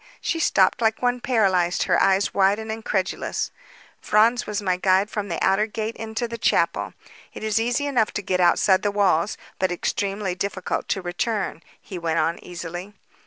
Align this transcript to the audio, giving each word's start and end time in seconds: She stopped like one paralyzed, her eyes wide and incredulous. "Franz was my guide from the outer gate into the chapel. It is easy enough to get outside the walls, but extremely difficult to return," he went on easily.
She 0.19 0.39
stopped 0.39 0.81
like 0.81 1.03
one 1.03 1.19
paralyzed, 1.21 1.83
her 1.83 2.01
eyes 2.01 2.33
wide 2.33 2.57
and 2.57 2.71
incredulous. 2.71 3.51
"Franz 4.01 4.47
was 4.47 4.59
my 4.59 4.75
guide 4.75 5.11
from 5.11 5.27
the 5.29 5.37
outer 5.45 5.67
gate 5.67 5.95
into 5.95 6.27
the 6.27 6.39
chapel. 6.39 6.95
It 7.35 7.43
is 7.43 7.59
easy 7.59 7.85
enough 7.85 8.09
to 8.13 8.23
get 8.23 8.39
outside 8.39 8.81
the 8.81 8.89
walls, 8.89 9.37
but 9.59 9.71
extremely 9.71 10.33
difficult 10.33 10.87
to 10.87 11.03
return," 11.03 11.61
he 11.79 11.99
went 11.99 12.17
on 12.17 12.43
easily. 12.43 12.95